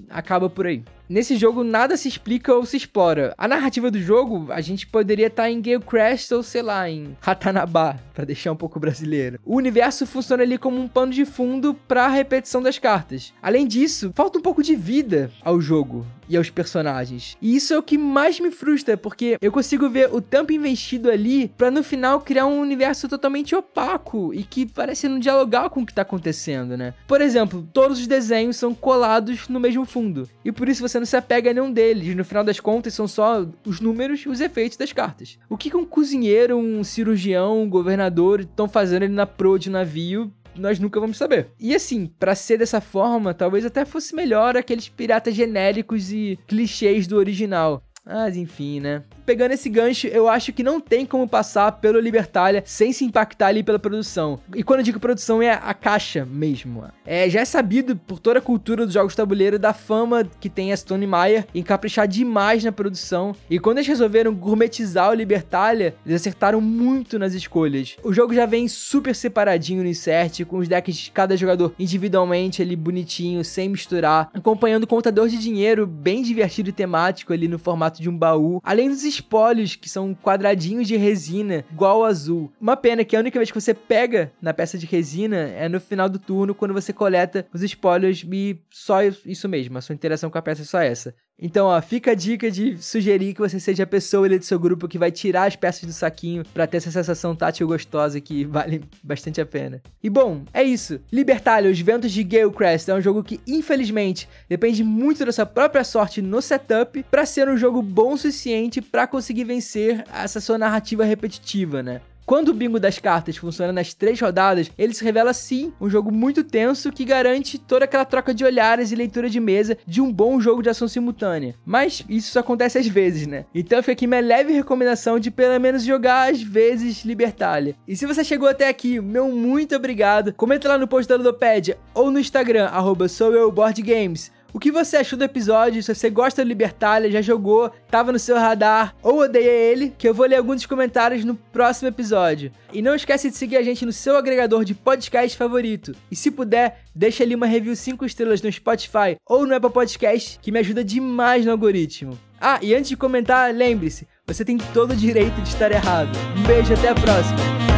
acaba 0.10 0.50
por 0.50 0.68
aí. 0.68 0.84
Nesse 1.10 1.36
jogo 1.38 1.64
nada 1.64 1.98
se 1.98 2.08
explica 2.08 2.54
ou 2.54 2.64
se 2.68 2.78
explora. 2.78 3.34
A 3.36 3.48
narrativa 3.48 3.90
do 3.90 4.00
jogo, 4.00 4.46
a 4.52 4.62
gente 4.62 4.86
poderia 4.86 5.26
estar 5.26 5.44
tá 5.44 5.50
em 5.50 5.60
Gale 5.60 5.80
Crest 5.80 6.32
ou 6.32 6.44
sei 6.44 6.62
lá, 6.62 6.88
em 6.88 7.18
Ratanabá, 7.20 7.98
para 8.14 8.26
deixar 8.26 8.52
um 8.52 8.56
pouco 8.56 8.80
brasileiro. 8.80 9.40
O 9.44 9.56
universo 9.56 10.06
funciona 10.06 10.44
ali 10.44 10.60
como 10.60 10.80
um 10.80 10.88
pano 10.88 11.12
de 11.12 11.26
fundo 11.26 11.74
para 11.74 12.06
a 12.06 12.10
repetição 12.10 12.62
das 12.62 12.78
cartas. 12.78 13.34
Além 13.42 13.66
disso, 13.66 14.12
falta 14.14 14.38
um 14.38 14.42
pouco 14.42 14.62
de 14.62 14.76
vida 14.76 15.32
ao 15.44 15.60
jogo 15.60 16.06
e 16.30 16.38
aos 16.38 16.50
personagens. 16.52 17.36
E 17.42 17.56
isso 17.56 17.74
é 17.74 17.78
o 17.78 17.84
que 17.84 17.98
mais 17.98 18.40
me 18.40 18.52
frustra, 18.52 18.96
porque 18.96 19.38
eu 19.42 19.52
consigo 19.52 19.90
ver 19.90 20.14
o 20.14 20.22
tempo 20.22 20.54
investido 20.54 21.10
ali 21.10 21.48
para 21.58 21.72
no 21.72 21.84
final 21.84 22.22
criar 22.22 22.46
um 22.46 22.62
universo 22.62 23.10
totalmente 23.10 23.56
opaco 23.56 24.32
e 24.32 24.44
que 24.44 24.68
parece 24.68 25.08
não 25.08 25.18
dialogar 25.18 25.72
com 25.72 25.82
o 25.82 25.86
que 25.86 25.94
tá 25.94 26.04
acontecendo, 26.04 26.78
né? 26.78 26.94
Por 27.08 27.20
exemplo, 27.20 27.68
todos 27.74 28.00
os 28.00 28.06
desenhos 28.06 28.58
são 28.58 28.76
colados 28.76 29.50
no 29.50 29.60
mesmo 29.60 29.86
fundo. 29.86 30.30
E 30.46 30.52
por 30.52 30.70
isso 30.70 30.88
você 30.88 30.99
não 31.00 31.06
se 31.06 31.18
apega 31.18 31.52
a 31.52 31.54
nenhum 31.54 31.72
deles. 31.72 32.16
No 32.16 32.26
final 32.26 32.44
das 32.44 32.60
contas, 32.60 32.94
são 32.94 33.08
só 33.08 33.46
os 33.66 33.80
números 33.80 34.22
e 34.22 34.30
os 34.30 34.42
efeitos 34.42 34.78
das 34.78 34.94
cartas. 34.94 35.38
O 35.50 35.58
que 35.58 35.76
um 35.76 35.86
cozinheiro, 35.86 36.58
um 36.58 36.84
cirurgião, 36.84 37.62
um 37.64 37.70
governador 37.70 38.42
estão 38.42 38.68
fazendo 38.68 39.04
ali 39.04 39.14
na 39.14 39.26
proa 39.26 39.60
de 39.60 39.70
navio 39.70 40.32
nós 40.56 40.80
nunca 40.80 41.00
vamos 41.00 41.18
saber. 41.18 41.50
E 41.60 41.74
assim, 41.74 42.08
para 42.20 42.36
ser 42.36 42.58
dessa 42.58 42.82
forma, 42.82 43.34
talvez 43.34 43.66
até 43.66 43.86
fosse 43.86 44.14
melhor 44.14 44.58
aqueles 44.58 44.90
piratas 44.90 45.34
genéricos 45.34 46.12
e 46.12 46.38
clichês 46.48 47.08
do 47.08 47.18
original. 47.18 47.82
Mas 48.10 48.36
enfim, 48.36 48.80
né? 48.80 49.04
Pegando 49.26 49.52
esse 49.52 49.70
gancho, 49.70 50.08
eu 50.08 50.28
acho 50.28 50.52
que 50.52 50.64
não 50.64 50.82
tem 50.82 51.06
como 51.06 51.28
passar 51.28 51.74
pelo 51.74 52.00
Libertalia 52.00 52.64
sem 52.66 52.92
se 52.92 53.06
impactar 53.06 53.48
ali 53.48 53.62
pela 53.62 53.78
produção. 53.78 54.40
E 54.56 54.64
quando 54.64 54.80
eu 54.80 54.84
digo 54.84 55.00
produção, 55.00 55.40
é 55.40 55.52
a 55.52 55.74
caixa 55.74 56.26
mesmo. 56.26 56.84
É, 57.06 57.30
já 57.30 57.42
é 57.42 57.46
sabido 57.46 57.96
por 57.96 58.18
toda 58.18 58.40
a 58.40 58.42
cultura 58.42 58.86
dos 58.86 58.96
jogos 58.96 59.16
tabuleiro 59.16 59.60
da 59.60 59.72
fama 59.72 60.28
que 60.40 60.50
tem 60.50 60.74
a 60.74 60.78
Stone 60.78 61.06
Meyer 61.06 61.46
em 61.54 61.62
caprichar 61.62 62.08
demais 62.08 62.64
na 62.64 62.72
produção. 62.72 63.36
E 63.48 63.60
quando 63.60 63.78
eles 63.78 63.88
resolveram 63.88 64.34
gourmetizar 64.34 65.12
o 65.12 65.14
Libertalia, 65.14 65.94
eles 66.04 66.20
acertaram 66.20 66.60
muito 66.60 67.20
nas 67.20 67.36
escolhas. 67.36 67.98
O 68.04 68.12
jogo 68.12 68.34
já 68.34 68.48
vem 68.48 68.68
super 68.68 69.14
separadinho 69.14 69.84
no 69.84 69.90
insert, 69.90 70.44
com 70.46 70.58
os 70.58 70.68
decks 70.68 70.96
de 70.96 71.12
cada 71.12 71.38
jogador 71.38 71.76
individualmente 71.78 72.64
ali 72.64 72.76
bonitinho, 72.76 73.44
sem 73.46 73.70
misturar, 73.70 74.32
acompanhando 74.34 74.86
o 74.86 74.88
contador 74.88 75.28
de 75.28 75.38
dinheiro 75.38 75.86
bem 75.86 76.24
divertido 76.24 76.70
e 76.70 76.74
temático 76.74 77.32
ali 77.32 77.48
no 77.48 77.60
formato 77.60 77.99
formato 78.00 78.02
de 78.02 78.10
um 78.10 78.18
baú, 78.18 78.62
além 78.64 78.90
dos 78.90 79.04
espólios, 79.04 79.76
que 79.76 79.90
são 79.90 80.16
quadradinhos 80.16 80.88
de 80.88 80.96
resina, 80.96 81.66
igual 81.72 81.98
ao 81.98 82.06
azul. 82.06 82.52
Uma 82.60 82.76
pena 82.76 83.04
que 83.04 83.16
a 83.16 83.20
única 83.20 83.38
vez 83.38 83.52
que 83.52 83.60
você 83.60 83.74
pega 83.74 84.32
na 84.42 84.54
peça 84.54 84.78
de 84.78 84.86
resina 84.86 85.38
é 85.38 85.70
no 85.70 85.80
final 85.80 86.10
do 86.10 86.18
turno, 86.18 86.56
quando 86.56 86.74
você 86.74 86.92
coleta 86.92 87.46
os 87.54 87.62
espólios 87.62 88.26
e 88.32 88.60
só 88.72 89.04
isso 89.04 89.48
mesmo, 89.48 89.78
a 89.78 89.82
sua 89.82 89.96
interação 89.96 90.30
com 90.30 90.38
a 90.38 90.42
peça 90.42 90.62
é 90.62 90.66
só 90.66 90.80
essa. 90.80 91.14
Então, 91.42 91.68
ó, 91.68 91.82
fica 91.82 92.12
a 92.12 92.16
dica 92.16 92.52
de 92.52 92.78
sugerir 92.78 93.34
que 93.34 93.40
você 93.40 93.60
seja 93.60 93.84
a 93.84 93.88
pessoa 93.88 94.26
ali 94.26 94.38
do 94.38 94.44
seu 94.44 94.60
grupo 94.60 94.88
que 94.88 94.98
vai 94.98 95.10
tirar 95.10 95.46
as 95.46 95.56
peças 95.56 95.86
do 95.86 95.94
saquinho 95.94 96.44
para 96.54 96.68
ter 96.68 96.78
essa 96.78 96.92
sensação 96.92 97.34
tátil 97.36 97.68
gostosa 97.68 98.20
que 98.20 98.44
vale 98.44 98.84
bastante 99.02 99.40
a 99.40 99.46
pena. 99.46 99.82
E 100.04 100.10
bom, 100.10 100.44
é 100.54 100.64
isso. 100.64 101.00
Libertalia, 101.12 101.72
os 101.72 101.80
ventos 101.80 102.12
de 102.12 102.24
Galecrest 102.24 102.90
é 102.90 102.94
um 102.94 103.02
jogo 103.02 103.24
que, 103.24 103.40
infelizmente, 103.48 104.28
depende 104.50 104.84
muito 104.84 105.26
da 105.26 105.32
sua 105.32 105.46
própria 105.46 105.84
sorte 105.84 106.22
no 106.22 106.42
setup 106.42 107.04
para 107.04 107.26
ser 107.26 107.48
um 107.48 107.58
jogo 107.58 107.82
bom 107.82 108.14
o 108.14 108.18
suficiente 108.18 108.82
para 108.82 109.08
conseguir 109.08 109.46
vencer 109.46 110.04
essa 110.14 110.42
sua 110.42 110.58
narrativa 110.58 111.06
repetitiva, 111.06 111.82
né? 111.82 112.02
Quando 112.30 112.50
o 112.50 112.54
bingo 112.54 112.80
das 112.80 113.00
cartas 113.00 113.38
funciona 113.38 113.74
nas 113.74 113.96
três 113.96 114.22
rodadas, 114.22 114.70
ele 114.78 114.94
se 114.94 115.04
revela 115.04 115.34
sim 115.34 115.74
um 115.82 115.90
jogo 115.90 116.12
muito 116.12 116.44
tenso 116.44 116.92
que 116.92 117.04
garante 117.04 117.58
toda 117.58 117.86
aquela 117.86 118.06
troca 118.06 118.36
de 118.36 118.46
olhares 118.46 118.92
e 118.92 118.96
leitura 118.96 119.28
de 119.28 119.40
mesa 119.40 119.76
de 119.88 120.00
um 120.00 120.14
bom 120.14 120.40
jogo 120.40 120.62
de 120.62 120.70
ação 120.70 120.88
simultânea. 120.88 121.56
Mas 121.66 122.06
isso 122.08 122.32
só 122.32 122.42
acontece 122.42 122.78
às 122.78 122.86
vezes, 122.86 123.26
né? 123.26 123.46
Então 123.52 123.82
fica 123.82 123.94
aqui 123.94 124.06
minha 124.06 124.22
leve 124.22 124.54
recomendação 124.54 125.20
de 125.20 125.32
pelo 125.32 125.60
menos 125.60 125.84
jogar 125.84 126.32
às 126.32 126.40
vezes 126.40 127.04
Libertalia. 127.04 127.76
E 127.88 127.96
se 127.96 128.06
você 128.06 128.24
chegou 128.24 128.48
até 128.48 128.68
aqui, 128.68 129.02
meu 129.02 129.30
muito 129.30 129.76
obrigado. 129.76 130.32
Comenta 130.34 130.68
lá 130.68 130.78
no 130.78 130.88
post 130.88 131.10
da 131.10 131.16
Ludopédia 131.16 131.80
ou 131.96 132.12
no 132.12 132.20
Instagram, 132.20 132.66
arroba 132.66 133.08
soueuboardgames 133.10 134.32
o 134.54 134.60
que 134.60 134.72
você 134.72 134.98
achou 134.98 135.18
do 135.18 135.24
episódio? 135.24 135.82
Se 135.82 135.94
você 135.94 136.10
gosta 136.10 136.44
do 136.44 136.48
Libertalia, 136.48 137.12
já 137.12 137.22
jogou, 137.22 137.72
tava 137.90 138.12
no 138.12 138.20
seu 138.20 138.38
radar 138.38 138.96
ou 139.04 139.22
odeia 139.22 139.50
ele, 139.50 139.94
que 139.98 140.08
eu 140.08 140.14
vou 140.14 140.26
ler 140.26 140.38
alguns 140.38 140.66
comentários 140.66 141.24
no 141.24 141.36
próximo 141.36 141.88
episódio. 141.88 142.52
E 142.74 142.82
não 142.82 142.96
esquece 142.96 143.30
de 143.30 143.38
seguir 143.38 143.58
a 143.58 143.64
gente 143.64 143.86
no 143.86 143.92
seu 143.92 144.16
agregador 144.16 144.64
de 144.64 144.74
podcast 144.74 145.38
favorito. 145.38 145.94
E 146.10 146.16
se 146.16 146.32
puder, 146.32 146.82
deixa 146.96 147.24
ali 147.24 147.36
uma 147.36 147.46
review 147.46 147.76
5 147.76 148.06
estrelas 148.06 148.42
no 148.42 148.52
Spotify 148.52 149.18
ou 149.28 149.46
no 149.46 149.56
Apple 149.56 149.72
Podcast, 149.72 150.40
que 150.42 150.52
me 150.52 150.60
ajuda 150.60 150.84
demais 150.84 151.46
no 151.46 151.52
algoritmo. 151.52 152.18
Ah, 152.42 152.60
e 152.62 152.74
antes 152.74 152.90
de 152.90 152.98
comentar, 152.98 153.54
lembre-se, 153.54 154.08
você 154.26 154.46
tem 154.46 154.58
todo 154.58 154.92
o 154.92 154.96
direito 154.96 155.42
de 155.42 155.50
estar 155.50 155.72
errado. 155.72 156.10
Um 156.38 156.44
beijo, 156.44 156.74
até 156.74 156.90
a 156.90 156.96
próxima! 156.96 157.69